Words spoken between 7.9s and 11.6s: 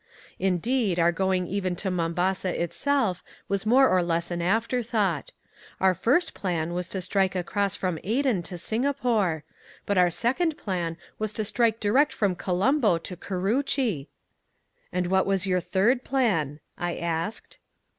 Aden to Singapore. But our second plan was to